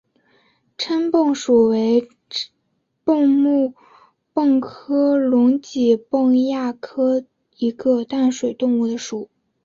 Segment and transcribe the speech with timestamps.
[0.79, 2.09] 蛏蚌属为
[3.05, 3.75] 蚌目
[4.33, 7.23] 蚌科隆嵴蚌亚科
[7.57, 9.29] 一个淡水动物的属。